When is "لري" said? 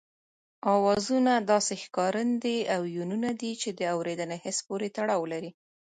5.33-5.51